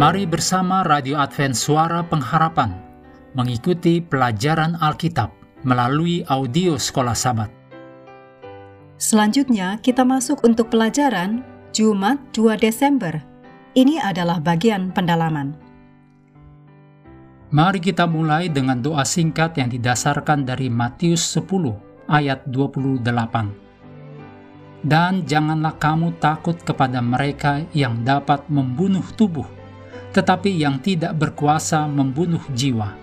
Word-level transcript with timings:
Mari 0.00 0.24
bersama 0.24 0.80
Radio 0.80 1.20
Advent 1.20 1.52
Suara 1.52 2.00
Pengharapan 2.00 2.72
mengikuti 3.36 4.00
pelajaran 4.00 4.72
Alkitab 4.80 5.28
melalui 5.60 6.24
audio 6.24 6.80
Sekolah 6.80 7.12
Sabat. 7.12 7.52
Selanjutnya 8.96 9.76
kita 9.84 10.00
masuk 10.00 10.40
untuk 10.40 10.72
pelajaran 10.72 11.44
Jumat 11.76 12.16
2 12.32 12.56
Desember. 12.56 13.20
Ini 13.76 14.00
adalah 14.00 14.40
bagian 14.40 14.88
pendalaman. 14.88 15.52
Mari 17.52 17.84
kita 17.84 18.08
mulai 18.08 18.48
dengan 18.48 18.80
doa 18.80 19.04
singkat 19.04 19.60
yang 19.60 19.68
didasarkan 19.68 20.48
dari 20.48 20.72
Matius 20.72 21.28
10 21.36 21.76
ayat 22.08 22.48
28. 22.48 23.04
Dan 24.80 25.28
janganlah 25.28 25.76
kamu 25.76 26.16
takut 26.16 26.56
kepada 26.56 27.04
mereka 27.04 27.68
yang 27.76 28.00
dapat 28.00 28.48
membunuh 28.48 29.04
tubuh, 29.12 29.59
tetapi 30.10 30.50
yang 30.58 30.82
tidak 30.82 31.14
berkuasa 31.14 31.86
membunuh 31.86 32.42
jiwa. 32.54 32.94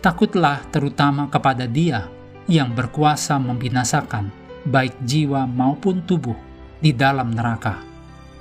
Takutlah 0.00 0.64
terutama 0.72 1.28
kepada 1.28 1.68
Dia 1.68 2.08
yang 2.48 2.72
berkuasa 2.72 3.36
membinasakan, 3.36 4.32
baik 4.64 4.96
jiwa 5.04 5.44
maupun 5.44 6.00
tubuh, 6.08 6.36
di 6.80 6.96
dalam 6.96 7.36
neraka. 7.36 7.84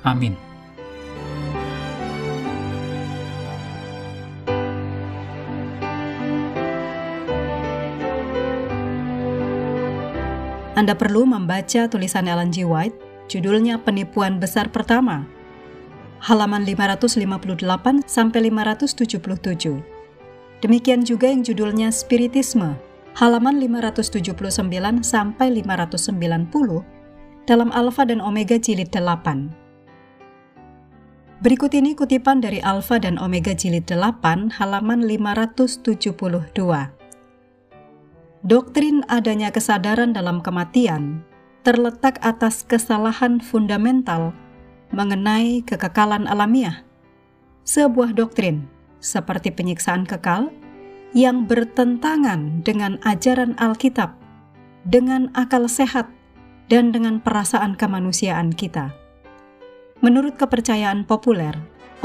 Amin. 0.08 0.50
Anda 10.80 10.96
perlu 10.96 11.28
membaca 11.28 11.92
tulisan 11.92 12.24
Ellen 12.32 12.56
G. 12.56 12.64
White, 12.64 13.28
judulnya 13.28 13.84
Penipuan 13.84 14.40
Besar 14.40 14.72
Pertama, 14.72 15.28
halaman 16.20 16.68
558 16.68 17.64
sampai 18.06 18.52
577. 18.52 19.80
Demikian 20.60 21.08
juga 21.08 21.32
yang 21.32 21.40
judulnya 21.40 21.88
Spiritisme, 21.88 22.76
halaman 23.16 23.60
579 23.64 25.04
sampai 25.04 25.48
590 25.64 26.84
dalam 27.48 27.72
Alfa 27.72 28.04
dan 28.04 28.20
Omega 28.20 28.60
jilid 28.60 28.92
8. 28.92 29.70
Berikut 31.40 31.72
ini 31.72 31.96
kutipan 31.96 32.44
dari 32.44 32.60
Alfa 32.60 33.00
dan 33.00 33.16
Omega 33.16 33.56
jilid 33.56 33.88
8 33.88 34.60
halaman 34.60 35.08
572. 35.08 36.52
Doktrin 38.44 39.08
adanya 39.08 39.48
kesadaran 39.52 40.12
dalam 40.12 40.44
kematian 40.44 41.24
terletak 41.64 42.20
atas 42.24 42.64
kesalahan 42.64 43.44
fundamental 43.44 44.32
mengenai 44.90 45.62
kekekalan 45.66 46.26
alamiah. 46.26 46.86
Sebuah 47.66 48.18
doktrin 48.18 48.66
seperti 49.00 49.54
penyiksaan 49.54 50.04
kekal 50.04 50.52
yang 51.14 51.50
bertentangan 51.50 52.62
dengan 52.62 53.02
ajaran 53.02 53.58
Alkitab, 53.58 54.14
dengan 54.86 55.34
akal 55.34 55.66
sehat, 55.66 56.10
dan 56.70 56.94
dengan 56.94 57.18
perasaan 57.18 57.74
kemanusiaan 57.74 58.54
kita. 58.54 58.94
Menurut 60.06 60.38
kepercayaan 60.38 61.04
populer, 61.04 61.52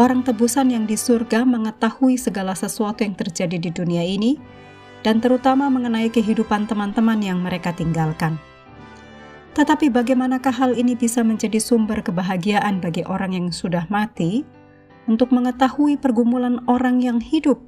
orang 0.00 0.24
tebusan 0.24 0.72
yang 0.72 0.88
di 0.88 0.96
surga 0.96 1.44
mengetahui 1.44 2.16
segala 2.18 2.56
sesuatu 2.56 3.04
yang 3.04 3.14
terjadi 3.14 3.60
di 3.60 3.70
dunia 3.70 4.02
ini 4.02 4.40
dan 5.04 5.20
terutama 5.20 5.68
mengenai 5.68 6.08
kehidupan 6.08 6.64
teman-teman 6.64 7.20
yang 7.20 7.38
mereka 7.38 7.76
tinggalkan. 7.76 8.40
Tetapi 9.54 9.86
bagaimanakah 9.86 10.50
hal 10.50 10.72
ini 10.74 10.98
bisa 10.98 11.22
menjadi 11.22 11.62
sumber 11.62 12.02
kebahagiaan 12.02 12.82
bagi 12.82 13.06
orang 13.06 13.34
yang 13.38 13.48
sudah 13.54 13.86
mati 13.86 14.42
untuk 15.06 15.30
mengetahui 15.30 15.94
pergumulan 15.94 16.58
orang 16.66 16.98
yang 16.98 17.22
hidup, 17.22 17.62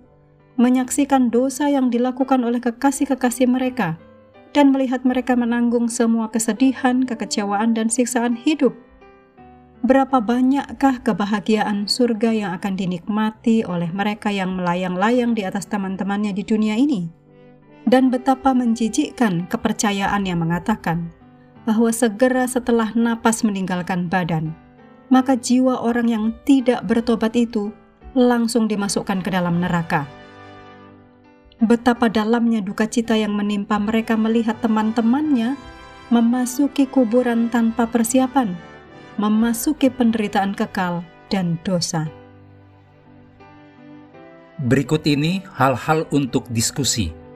menyaksikan 0.58 1.30
dosa 1.30 1.70
yang 1.70 1.88
dilakukan 1.88 2.42
oleh 2.42 2.58
kekasih-kekasih 2.58 3.46
mereka, 3.46 3.94
dan 4.50 4.74
melihat 4.74 5.06
mereka 5.06 5.38
menanggung 5.38 5.86
semua 5.86 6.26
kesedihan, 6.32 7.06
kekecewaan, 7.06 7.76
dan 7.76 7.86
siksaan 7.86 8.34
hidup? 8.34 8.74
Berapa 9.86 10.18
banyakkah 10.18 11.06
kebahagiaan 11.06 11.86
surga 11.86 12.34
yang 12.34 12.50
akan 12.58 12.74
dinikmati 12.74 13.62
oleh 13.62 13.92
mereka 13.94 14.34
yang 14.34 14.58
melayang-layang 14.58 15.38
di 15.38 15.46
atas 15.46 15.70
teman-temannya 15.70 16.34
di 16.34 16.42
dunia 16.42 16.74
ini? 16.74 17.26
dan 17.86 18.10
betapa 18.10 18.50
menjijikkan 18.50 19.46
kepercayaan 19.46 20.26
yang 20.26 20.42
mengatakan 20.42 21.14
bahwa 21.66 21.90
segera 21.90 22.46
setelah 22.46 22.94
napas 22.94 23.42
meninggalkan 23.42 24.06
badan, 24.06 24.54
maka 25.10 25.34
jiwa 25.34 25.82
orang 25.82 26.08
yang 26.08 26.24
tidak 26.46 26.86
bertobat 26.86 27.34
itu 27.34 27.74
langsung 28.14 28.70
dimasukkan 28.70 29.20
ke 29.20 29.28
dalam 29.34 29.58
neraka. 29.58 30.06
Betapa 31.58 32.06
dalamnya 32.06 32.62
duka 32.62 32.86
cita 32.86 33.18
yang 33.18 33.34
menimpa 33.34 33.76
mereka 33.76 34.14
melihat 34.14 34.56
teman-temannya 34.62 35.58
memasuki 36.08 36.86
kuburan 36.86 37.50
tanpa 37.50 37.90
persiapan, 37.90 38.54
memasuki 39.18 39.90
penderitaan 39.90 40.54
kekal 40.54 41.02
dan 41.28 41.58
dosa. 41.66 42.06
Berikut 44.56 45.04
ini 45.04 45.44
hal-hal 45.52 46.08
untuk 46.14 46.48
diskusi 46.48 47.26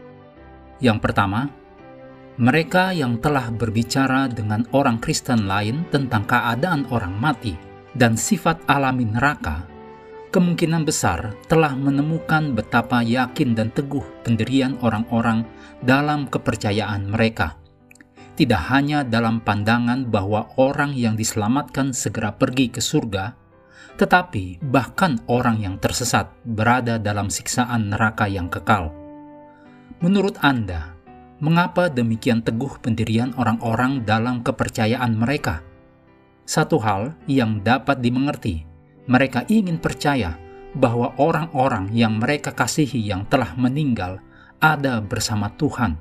yang 0.81 0.97
pertama, 0.97 1.53
mereka 2.41 2.89
yang 2.97 3.21
telah 3.21 3.53
berbicara 3.53 4.25
dengan 4.33 4.65
orang 4.73 4.97
Kristen 4.97 5.45
lain 5.45 5.85
tentang 5.93 6.25
keadaan 6.25 6.89
orang 6.89 7.13
mati 7.13 7.53
dan 7.93 8.17
sifat 8.17 8.65
alami 8.65 9.05
neraka, 9.05 9.69
kemungkinan 10.33 10.89
besar 10.89 11.37
telah 11.53 11.77
menemukan 11.77 12.57
betapa 12.57 13.05
yakin 13.05 13.53
dan 13.53 13.69
teguh 13.77 14.25
pendirian 14.25 14.81
orang-orang 14.81 15.45
dalam 15.85 16.25
kepercayaan 16.33 17.13
mereka. 17.13 17.61
Tidak 18.41 18.63
hanya 18.73 19.05
dalam 19.05 19.45
pandangan 19.45 20.09
bahwa 20.09 20.49
orang 20.57 20.97
yang 20.97 21.21
diselamatkan 21.21 21.93
segera 21.93 22.33
pergi 22.33 22.73
ke 22.73 22.81
surga, 22.81 23.37
tetapi 24.01 24.65
bahkan 24.65 25.21
orang 25.29 25.61
yang 25.61 25.77
tersesat 25.77 26.33
berada 26.49 26.97
dalam 26.97 27.29
siksaan 27.29 27.93
neraka 27.93 28.25
yang 28.25 28.49
kekal. 28.49 28.97
Menurut 30.01 30.41
Anda, 30.41 30.97
mengapa 31.41 31.89
demikian 31.89 32.45
teguh 32.45 32.77
pendirian 32.85 33.33
orang-orang 33.41 34.05
dalam 34.05 34.45
kepercayaan 34.45 35.17
mereka? 35.17 35.65
Satu 36.45 36.77
hal 36.85 37.17
yang 37.25 37.65
dapat 37.65 38.05
dimengerti, 38.05 38.69
mereka 39.09 39.49
ingin 39.49 39.81
percaya 39.81 40.37
bahwa 40.77 41.17
orang-orang 41.17 41.91
yang 41.97 42.21
mereka 42.21 42.53
kasihi 42.55 43.01
yang 43.03 43.27
telah 43.27 43.57
meninggal 43.57 44.21
ada 44.61 45.01
bersama 45.01 45.51
Tuhan. 45.57 45.97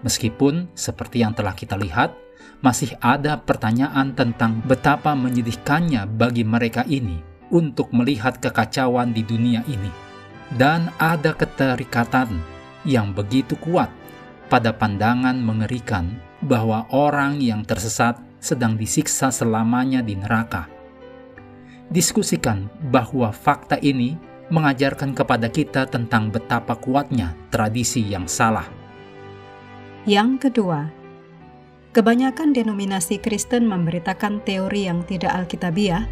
Meskipun 0.00 0.72
seperti 0.72 1.20
yang 1.20 1.36
telah 1.36 1.52
kita 1.52 1.76
lihat, 1.76 2.16
masih 2.64 2.96
ada 3.04 3.36
pertanyaan 3.36 4.16
tentang 4.16 4.64
betapa 4.64 5.12
menyedihkannya 5.12 6.08
bagi 6.16 6.42
mereka 6.42 6.88
ini 6.88 7.20
untuk 7.52 7.92
melihat 7.92 8.40
kekacauan 8.40 9.12
di 9.12 9.20
dunia 9.20 9.60
ini. 9.68 9.92
Dan 10.50 10.90
ada 10.98 11.36
keterikatan 11.36 12.40
yang 12.82 13.12
begitu 13.14 13.54
kuat 13.60 13.99
pada 14.50 14.74
pandangan 14.74 15.38
mengerikan 15.38 16.18
bahwa 16.42 16.90
orang 16.90 17.38
yang 17.38 17.62
tersesat 17.62 18.18
sedang 18.42 18.74
disiksa 18.74 19.30
selamanya 19.30 20.02
di 20.02 20.18
neraka. 20.18 20.66
Diskusikan 21.88 22.66
bahwa 22.90 23.30
fakta 23.30 23.78
ini 23.78 24.18
mengajarkan 24.50 25.14
kepada 25.14 25.46
kita 25.46 25.86
tentang 25.86 26.34
betapa 26.34 26.74
kuatnya 26.74 27.38
tradisi 27.54 28.02
yang 28.02 28.26
salah. 28.26 28.66
Yang 30.08 30.50
kedua, 30.50 30.90
kebanyakan 31.94 32.50
denominasi 32.50 33.22
Kristen 33.22 33.70
memberitakan 33.70 34.42
teori 34.42 34.90
yang 34.90 35.06
tidak 35.06 35.30
alkitabiah 35.30 36.10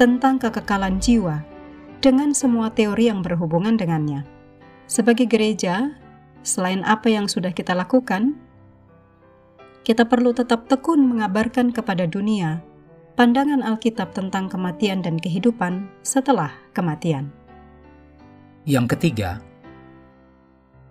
tentang 0.00 0.40
kekekalan 0.40 0.96
jiwa 1.00 1.44
dengan 2.00 2.32
semua 2.32 2.72
teori 2.72 3.12
yang 3.12 3.20
berhubungan 3.20 3.76
dengannya. 3.76 4.24
Sebagai 4.86 5.26
gereja, 5.26 5.96
selain 6.46 6.86
apa 6.86 7.10
yang 7.10 7.26
sudah 7.26 7.50
kita 7.50 7.74
lakukan, 7.74 8.38
kita 9.82 10.06
perlu 10.06 10.30
tetap 10.30 10.70
tekun 10.70 11.02
mengabarkan 11.02 11.74
kepada 11.74 12.06
dunia 12.06 12.62
pandangan 13.16 13.64
Alkitab 13.64 14.12
tentang 14.12 14.46
kematian 14.46 15.00
dan 15.00 15.16
kehidupan 15.16 15.88
setelah 16.04 16.52
kematian. 16.76 17.32
Yang 18.68 18.98
ketiga, 18.98 19.30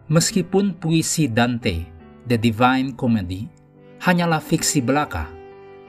meskipun 0.07 0.74
puisi 0.80 1.30
Dante, 1.30 1.86
The 2.25 2.40
Divine 2.40 2.98
Comedy, 2.98 3.46
hanyalah 4.02 4.42
fiksi 4.42 4.81
belaka, 4.81 5.30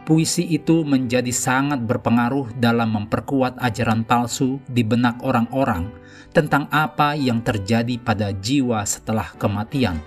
puisi 0.07 0.47
itu 0.47 0.87
menjadi 0.87 1.35
sangat 1.35 1.83
berpengaruh 1.83 2.55
dalam 2.63 2.95
memperkuat 2.95 3.59
ajaran 3.59 4.07
palsu 4.07 4.63
di 4.71 4.87
benak 4.87 5.19
orang-orang 5.27 5.91
tentang 6.31 6.71
apa 6.71 7.19
yang 7.19 7.43
terjadi 7.43 7.99
pada 7.99 8.31
jiwa 8.31 8.87
setelah 8.87 9.35
kematian. 9.35 9.99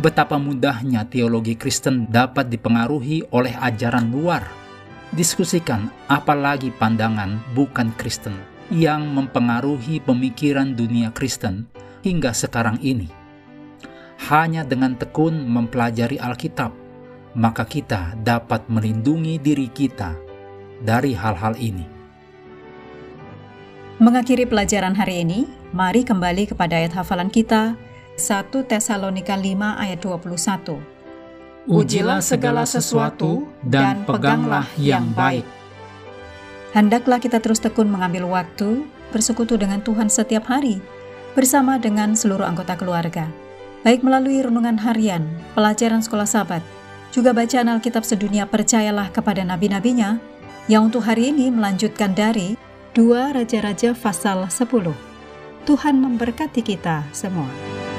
Betapa 0.00 0.40
mudahnya 0.40 1.04
teologi 1.04 1.52
Kristen 1.60 2.08
dapat 2.08 2.48
dipengaruhi 2.48 3.28
oleh 3.36 3.52
ajaran 3.60 4.08
luar. 4.08 4.48
Diskusikan 5.12 5.92
apalagi 6.08 6.72
pandangan 6.72 7.36
bukan 7.52 7.92
Kristen 8.00 8.32
yang 8.72 9.12
mempengaruhi 9.12 10.00
pemikiran 10.00 10.72
dunia 10.72 11.12
Kristen 11.12 11.68
hingga 12.00 12.32
sekarang 12.32 12.80
ini. 12.80 13.12
Hanya 14.32 14.64
dengan 14.64 14.96
tekun 14.96 15.44
mempelajari 15.44 16.16
Alkitab, 16.16 16.72
maka 17.32 17.64
kita 17.64 18.12
dapat 18.20 18.68
melindungi 18.68 19.40
diri 19.40 19.68
kita 19.72 20.12
dari 20.84 21.16
hal-hal 21.16 21.56
ini. 21.56 21.86
Mengakhiri 24.02 24.50
pelajaran 24.50 24.98
hari 24.98 25.22
ini, 25.22 25.46
mari 25.70 26.02
kembali 26.02 26.50
kepada 26.50 26.74
ayat 26.74 26.92
hafalan 26.98 27.30
kita 27.30 27.78
1 28.18 28.50
Tesalonika 28.68 29.38
5 29.38 29.78
ayat 29.78 29.98
21. 30.02 30.80
Ujilah 31.70 32.18
segala 32.18 32.66
sesuatu 32.66 33.46
dan 33.62 34.02
peganglah 34.02 34.66
yang 34.74 35.06
baik. 35.14 35.46
Hendaklah 36.74 37.22
kita 37.22 37.38
terus 37.38 37.62
tekun 37.62 37.86
mengambil 37.86 38.26
waktu 38.26 38.82
bersekutu 39.14 39.54
dengan 39.54 39.78
Tuhan 39.84 40.10
setiap 40.10 40.50
hari 40.50 40.82
bersama 41.38 41.78
dengan 41.78 42.18
seluruh 42.18 42.48
anggota 42.48 42.74
keluarga. 42.74 43.30
Baik 43.86 44.02
melalui 44.02 44.42
renungan 44.42 44.78
harian, 44.82 45.22
pelajaran 45.54 46.02
sekolah 46.02 46.26
sahabat, 46.26 46.62
juga 47.12 47.36
bacaan 47.36 47.68
Alkitab 47.68 48.08
sedunia 48.08 48.48
percayalah 48.48 49.12
kepada 49.12 49.44
nabi-nabinya 49.44 50.16
yang 50.66 50.88
untuk 50.88 51.04
hari 51.04 51.28
ini 51.28 51.52
melanjutkan 51.52 52.16
dari 52.16 52.56
dua 52.96 53.36
Raja-Raja 53.36 53.92
pasal 53.92 54.48
10. 54.48 54.64
Tuhan 55.68 55.94
memberkati 56.00 56.64
kita 56.64 57.04
semua. 57.12 57.91